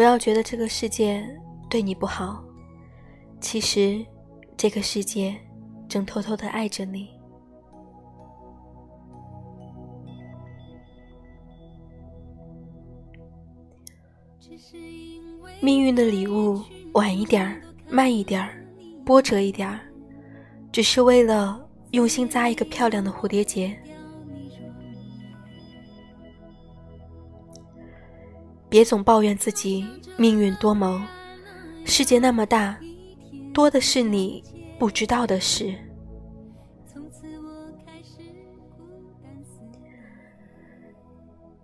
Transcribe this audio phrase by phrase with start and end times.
[0.00, 1.22] 不要觉得这个世界
[1.68, 2.42] 对你不好，
[3.38, 4.02] 其实
[4.56, 5.36] 这个世界
[5.90, 7.10] 正偷偷的爱着你。
[15.60, 16.62] 命运的礼物，
[16.94, 18.66] 晚一点儿，慢一点儿，
[19.04, 19.80] 波折一点儿，
[20.72, 23.78] 只是为了用心扎一个漂亮的蝴蝶结。
[28.70, 29.84] 别总抱怨自己
[30.16, 31.00] 命运多谋，
[31.84, 32.78] 世界那么大，
[33.52, 34.42] 多的是你
[34.78, 35.74] 不知道的事。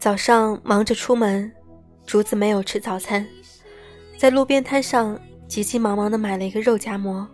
[0.01, 1.51] 早上忙着出门，
[2.05, 3.25] 竹子没有吃早餐，
[4.19, 7.27] 在路边摊上急急忙忙的买了一个肉夹馍，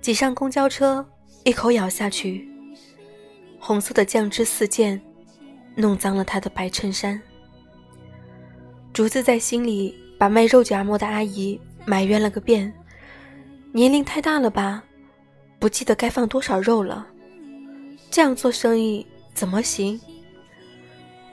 [0.00, 1.06] 挤上公交车，
[1.44, 2.48] 一口咬下去，
[3.60, 5.00] 红色的酱汁四溅，
[5.76, 7.22] 弄脏了他的白衬衫。
[8.94, 12.72] 竹子在心里把卖肉夹馍的阿姨埋怨了个遍，
[13.72, 14.84] 年龄太大了吧，
[15.58, 17.04] 不记得该放多少肉了，
[18.08, 20.00] 这样做生意怎么行？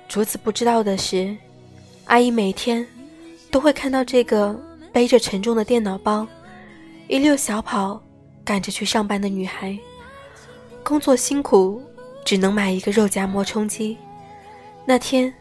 [0.10, 1.38] 竹子不知道的是，
[2.06, 2.86] 阿姨每天
[3.52, 4.60] 都会看到这个
[4.92, 6.28] 背着沉重的电脑包，
[7.08, 8.02] 一溜小跑
[8.44, 9.78] 赶着去上班的女孩，
[10.84, 11.80] 工作辛苦，
[12.26, 13.96] 只能买一个肉夹馍充饥。
[14.84, 15.32] 那天，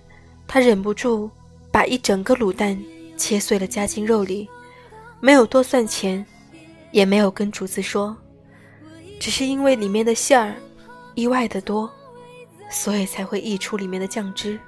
[0.47, 1.31] 她忍不住。
[1.73, 2.77] 把一整个卤蛋
[3.17, 4.49] 切碎了，夹进肉里，
[5.21, 6.25] 没有多算钱，
[6.91, 8.17] 也没有跟竹子说，
[9.21, 10.55] 只是因为里面的馅儿
[11.15, 11.91] 意外的多，
[12.71, 14.59] 所以才会溢出里面的酱汁。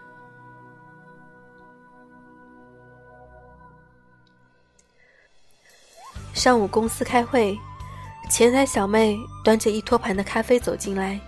[6.35, 7.59] 上午公司开会，
[8.31, 11.21] 前台小妹端着一托盘的咖啡走进来，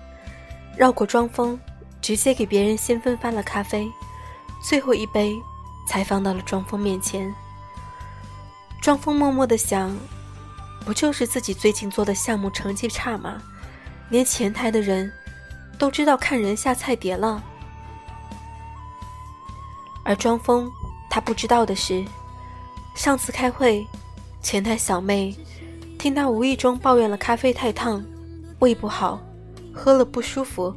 [0.77, 1.59] 绕过庄峰，
[2.01, 3.91] 直接给别人先分发了咖啡，
[4.63, 5.35] 最后一杯。
[5.87, 7.33] 才放到了庄枫面前。
[8.81, 9.97] 庄枫默默的想
[10.85, 13.43] ：“不就是自己最近做的项目成绩差吗？
[14.11, 15.11] 连前台的人
[15.79, 17.43] 都知道看人下菜碟了。”
[20.05, 20.71] 而庄枫
[21.09, 22.05] 他不知道的是，
[22.95, 23.87] 上次开会，
[24.43, 25.35] 前台小妹
[25.99, 28.05] 听他无意中抱怨了咖啡太烫，
[28.59, 29.19] 胃不好，
[29.73, 30.77] 喝了不舒服，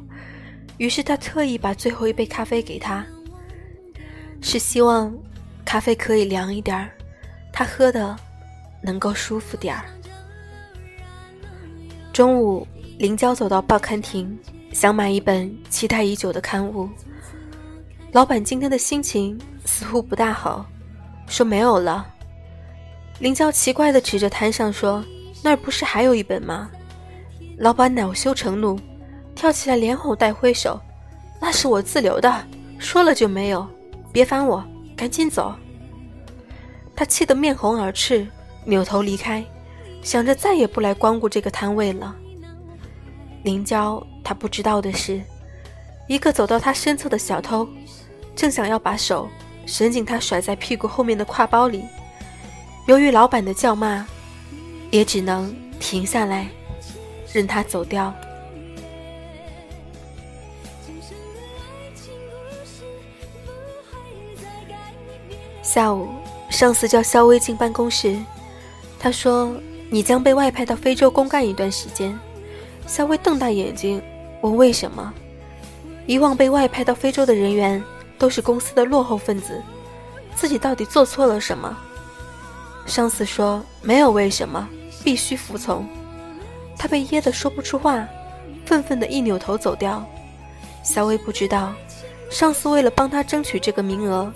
[0.78, 3.04] 于是他特意把最后一杯咖啡给他。
[4.40, 5.12] 是希望
[5.64, 6.90] 咖啡可以凉一点儿，
[7.52, 8.16] 他喝的
[8.80, 9.84] 能够舒服点儿。
[12.12, 12.66] 中午，
[12.98, 14.38] 林娇走到报刊亭，
[14.72, 16.88] 想买一本期待已久的刊物。
[18.12, 20.64] 老板今天的心情似乎不大好，
[21.26, 22.06] 说没有了。
[23.18, 25.04] 林娇奇怪地指着摊上说
[25.42, 26.70] ：“那儿不是还有一本吗？”
[27.58, 28.78] 老板恼羞成怒，
[29.34, 30.80] 跳起来连吼带挥手
[31.40, 32.46] ：“那是我自留的，
[32.78, 33.66] 说了就没有。”
[34.18, 34.64] 别烦我，
[34.96, 35.54] 赶紧走！
[36.96, 38.26] 他气得面红耳赤，
[38.64, 39.44] 扭头离开，
[40.02, 42.16] 想着再也不来光顾这个摊位了。
[43.44, 45.22] 林娇，他不知道的是，
[46.08, 47.68] 一个走到他身侧的小偷，
[48.34, 49.28] 正想要把手
[49.66, 51.84] 伸进他甩在屁股后面的挎包里，
[52.88, 54.04] 由于老板的叫骂，
[54.90, 56.48] 也只能停下来，
[57.32, 58.12] 任他走掉。
[65.70, 66.08] 下午，
[66.48, 68.18] 上司叫肖薇进办公室，
[68.98, 69.54] 他说
[69.92, 72.18] ：“你将被外派到非洲公干一段时间。”
[72.88, 74.02] 肖薇瞪大眼睛
[74.40, 75.12] 问：“为什么？”
[76.08, 77.84] 以往被外派到非洲的人员
[78.16, 79.62] 都是公司的落后分子，
[80.34, 81.76] 自己到底做错了什么？
[82.86, 84.66] 上司说：“没有为什么，
[85.04, 85.86] 必须服从。”
[86.78, 88.08] 他被噎得说不出话，
[88.64, 90.02] 愤愤地一扭头走掉。
[90.82, 91.74] 肖薇不知道，
[92.30, 94.32] 上司为了帮他争取这个名额。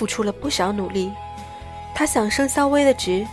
[0.00, 1.12] 付出了不少努力，
[1.94, 3.26] 他想升肖薇的职，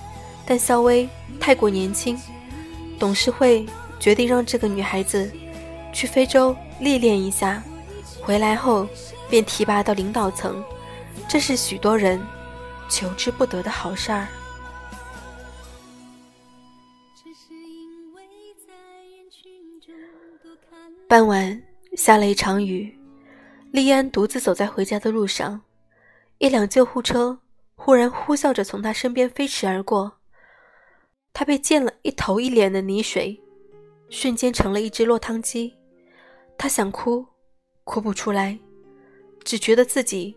[0.45, 1.07] 但肖薇
[1.39, 2.19] 太过年轻，
[2.99, 3.65] 董事会
[4.01, 5.31] 决定让这个女孩子
[5.93, 7.63] 去非洲历练一下，
[8.21, 8.85] 回来后
[9.29, 10.61] 便提拔到领导层，
[11.25, 12.21] 这是许多人
[12.89, 14.27] 求之不得的好事儿。
[21.07, 21.63] 傍晚
[21.95, 22.93] 下了一场雨，
[23.71, 25.61] 莉安独自走在回家的路上。
[26.39, 27.39] 一辆救护车
[27.75, 30.19] 忽然呼啸着从他身边飞驰而过，
[31.33, 33.39] 他被溅了一头一脸的泥水，
[34.09, 35.75] 瞬间成了一只落汤鸡。
[36.57, 37.25] 他想哭，
[37.83, 38.57] 哭不出来，
[39.43, 40.35] 只觉得自己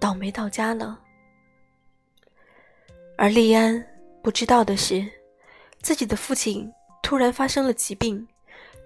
[0.00, 0.98] 倒霉到家了。
[3.16, 3.84] 而莉安
[4.22, 5.06] 不知道的是，
[5.80, 6.68] 自己的父亲
[7.02, 8.26] 突然发生了疾病，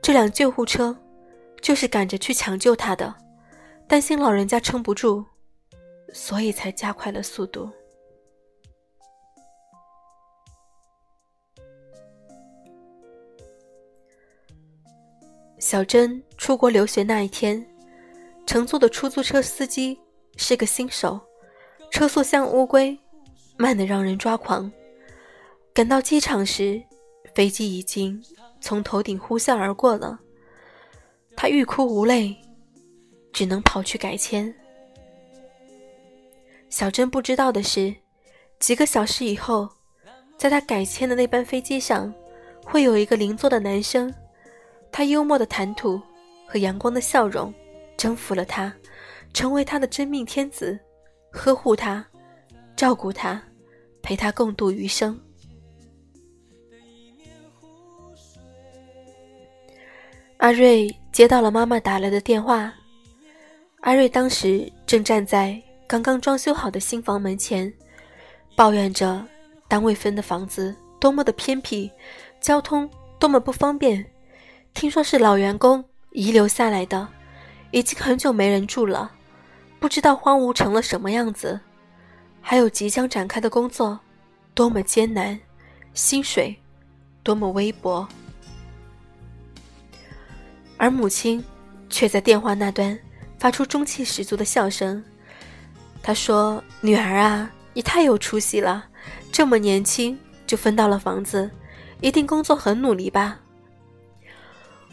[0.03, 0.95] 这辆救护车
[1.63, 3.15] 就是赶着去抢救他的，
[3.87, 5.25] 担心老人家撑不住。
[6.15, 7.69] 所以才加快了速度。
[15.59, 17.67] 小珍出国留学那一天
[18.47, 19.99] 乘坐的出租车司机
[20.37, 21.19] 是个新手
[21.91, 22.97] 车速像乌龟
[23.57, 24.71] 慢的让人抓狂。
[25.73, 26.81] 赶到机场时
[27.35, 28.23] 飞机已经
[28.61, 30.21] 从头顶呼啸而过了
[31.35, 32.37] 她欲哭无泪
[33.33, 34.55] 只能跑去改签。
[36.75, 37.95] 小珍不知道的是，
[38.59, 39.69] 几个小时以后，
[40.37, 42.13] 在她改签的那班飞机上，
[42.65, 44.13] 会有一个邻座的男生。
[44.91, 46.03] 他幽默的谈吐
[46.49, 47.55] 和阳光的笑容
[47.97, 48.75] 征服了他，
[49.33, 50.77] 成为他的真命天子，
[51.31, 52.05] 呵护他，
[52.75, 53.41] 照顾他，
[54.03, 55.17] 陪他共度余生。
[60.39, 62.75] 阿瑞接到了妈妈打来的电话。
[63.83, 67.73] 阿瑞当时正站在刚刚装修好的新房门前，
[68.57, 69.25] 抱怨着
[69.69, 71.91] 单位分的房子多么的偏僻，
[72.41, 72.89] 交通
[73.19, 74.05] 多么不方便。
[74.73, 77.07] 听说是老员工遗留下来的，
[77.71, 79.13] 已经很久没人住了，
[79.79, 81.61] 不知道荒芜成了什么样子。
[82.41, 84.01] 还有即将展开的工作，
[84.55, 85.39] 多么艰难，
[85.93, 86.57] 薪水
[87.23, 88.07] 多么微薄。
[90.77, 91.45] 而母亲
[91.89, 92.99] 却在电话那端
[93.39, 95.05] 发出中气十足的笑声。
[96.05, 98.85] 他说：“女儿啊，你太有出息了，
[99.33, 100.17] 这么年轻
[100.47, 101.51] 就分到了房子，
[102.03, 103.41] 一定工作很努力吧？”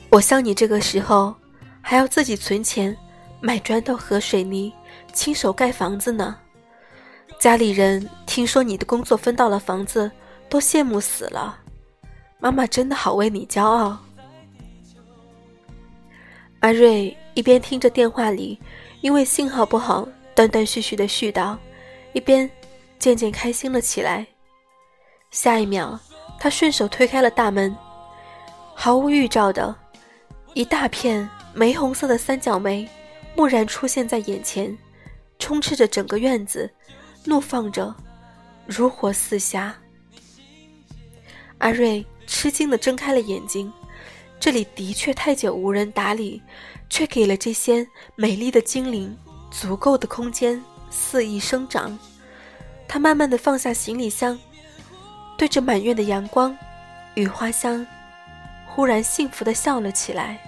[0.09, 1.35] 我像你这个时候，
[1.81, 2.95] 还要自己存钱
[3.41, 4.71] 买砖头和水泥，
[5.11, 6.37] 亲手盖房子呢。
[7.37, 10.09] 家里人听说你的工作分到了房子，
[10.47, 11.59] 都羡慕死了。
[12.39, 13.97] 妈妈真的好为你骄傲。
[16.61, 18.57] 阿瑞一边听着电话里
[19.01, 20.07] 因为信号不好
[20.41, 21.55] 断断续续的絮叨，
[22.13, 22.49] 一边
[22.97, 24.25] 渐渐开心了起来。
[25.29, 25.99] 下一秒，
[26.39, 27.77] 他顺手推开了大门，
[28.73, 29.75] 毫无预兆的。
[30.55, 32.89] 一大片玫红色的三角梅，
[33.35, 34.75] 蓦然出现在眼前，
[35.37, 36.67] 充斥着整个院子，
[37.23, 37.93] 怒放着，
[38.65, 39.71] 如火似霞。
[41.59, 43.71] 阿瑞吃惊地睁开了眼睛，
[44.39, 46.41] 这里的确太久无人打理，
[46.89, 49.15] 却给了这些美丽的精灵
[49.51, 51.99] 足够的空间肆意生长。
[52.87, 54.39] 他慢慢的放下行李箱，
[55.37, 56.57] 对着满院的阳光
[57.13, 57.85] 与花香。
[58.65, 60.39] 忽然幸福的笑了起来。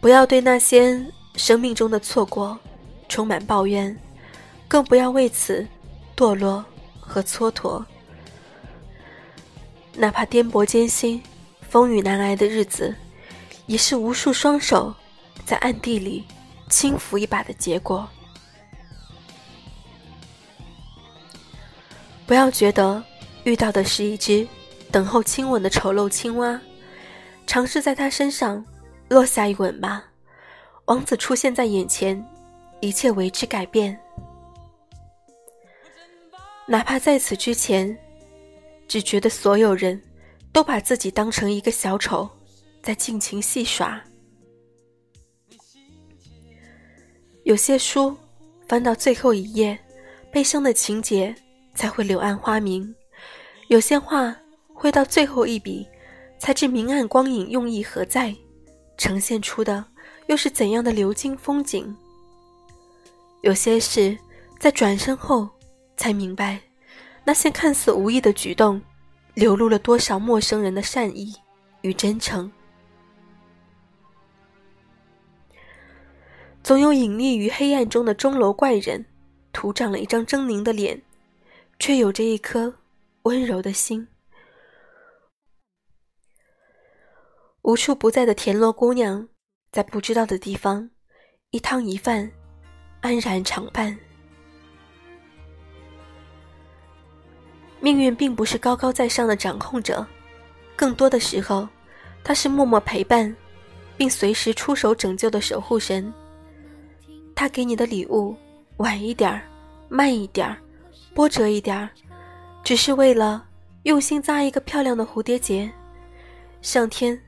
[0.00, 1.04] 不要对那些
[1.36, 2.58] 生命中的错过
[3.06, 3.94] 充满抱怨，
[4.70, 5.66] 更不要为此
[6.16, 6.64] 堕落
[6.98, 7.84] 和蹉跎。
[9.94, 11.20] 哪怕颠簸艰辛、
[11.68, 12.94] 风雨难挨的日子。
[13.66, 14.92] 也是无数双手
[15.44, 16.24] 在暗地里
[16.68, 18.08] 轻抚一把的结果。
[22.26, 23.00] 不要觉得
[23.44, 24.44] 遇到的是一只
[24.90, 26.60] 等候亲吻的丑陋青蛙，
[27.46, 28.64] 尝试在它身上
[29.08, 30.02] 落下一吻吧。
[30.86, 32.20] 王子出现在眼前，
[32.80, 33.96] 一切为之改变。
[36.70, 37.98] 哪怕在此之前，
[38.86, 40.00] 只觉得所有人
[40.52, 42.30] 都把自己当成一个小丑。
[42.80, 44.02] 在尽情戏耍。
[47.42, 48.16] 有些书
[48.66, 49.78] 翻到最后一页，
[50.32, 51.34] 悲伤的情节
[51.74, 52.82] 才会柳暗花明；
[53.68, 54.34] 有些画
[54.72, 55.86] 会到最后一笔，
[56.38, 58.34] 才知明暗光影用意何在，
[58.96, 59.84] 呈现出的
[60.28, 61.94] 又是怎样的流金风景。
[63.42, 64.16] 有些事
[64.58, 65.46] 在转身后
[66.00, 66.58] 才明白，
[67.24, 68.80] 那些看似无意的举动，
[69.34, 71.34] 流露了多少陌生人的善意
[71.82, 72.50] 与真诚。
[76.62, 79.04] 总有隐匿于黑暗中的钟楼怪人，
[79.52, 81.02] 涂长了一张狰狞的脸，
[81.78, 82.74] 却有着一颗
[83.24, 84.08] 温柔的心。
[87.60, 89.28] 无处不在的田螺姑娘，
[89.70, 90.88] 在不知道的地方，
[91.50, 92.32] 一汤一饭，
[93.02, 93.98] 安然常伴。
[97.80, 100.06] 命运并不是高高在上的掌控者，
[100.76, 101.66] 更多的时候，
[102.22, 103.34] 他是默默陪伴，
[103.96, 106.12] 并随时出手拯救的守护神。
[107.34, 108.36] 他给你的礼物，
[108.76, 109.42] 晚一点儿，
[109.88, 110.58] 慢一点儿，
[111.14, 111.88] 波折一点儿，
[112.62, 113.46] 只是为了
[113.84, 115.70] 用心扎一个漂亮的蝴蝶结。
[116.60, 117.18] 上天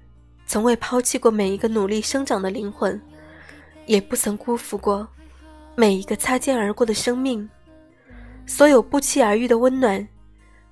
[0.47, 3.01] 从未抛弃过每一个努力生长的灵魂，
[3.87, 5.09] 也不曾辜负过
[5.75, 7.49] 每一个擦肩而过的生命。
[8.45, 10.07] 所有不期而遇的温暖，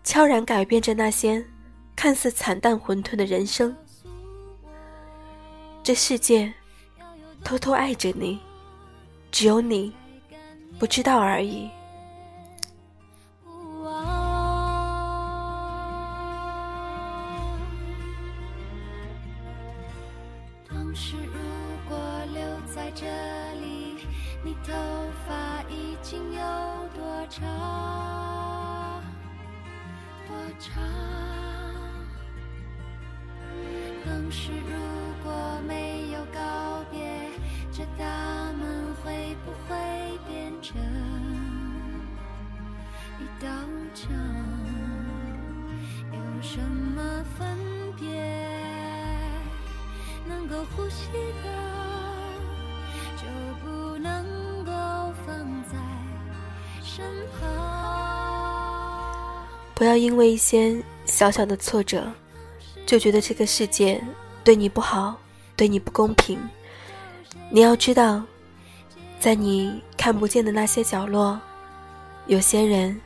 [0.02, 1.44] 悄然改变着那些
[1.94, 3.76] 看似惨淡混沌的人生。
[5.82, 6.52] 这世界
[7.42, 8.38] 偷偷爱着你，
[9.30, 9.92] 只有你
[10.78, 11.70] 不知道而已。
[34.30, 34.76] 当时如
[35.24, 37.00] 果没有告别，
[37.72, 38.04] 这大
[38.52, 39.74] 门会不会
[40.24, 40.80] 变成
[43.18, 43.48] 一道
[43.92, 44.08] 墙？
[46.12, 47.58] 有什么分
[47.98, 48.06] 别？
[50.28, 51.08] 能够呼吸
[51.42, 51.50] 的，
[53.16, 53.26] 就
[53.64, 54.70] 不能够
[55.26, 55.76] 放在
[56.84, 57.40] 身旁。
[59.74, 62.06] 不要因为一些小小的挫折，
[62.86, 64.00] 就觉得这个世界
[64.42, 65.16] 对你不好，
[65.56, 66.38] 对你不公平。
[67.50, 68.22] 你要知道，
[69.18, 71.40] 在你看不见的那些角落，
[72.26, 73.00] 有些人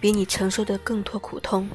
[0.00, 1.68] 比你承受的更多苦痛。